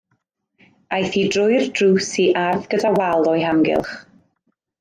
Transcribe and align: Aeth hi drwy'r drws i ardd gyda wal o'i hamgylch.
Aeth 0.97 1.17
hi 1.19 1.25
drwy'r 1.35 1.67
drws 1.81 2.09
i 2.25 2.27
ardd 2.47 2.67
gyda 2.75 2.95
wal 3.01 3.31
o'i 3.35 3.47
hamgylch. 3.51 3.97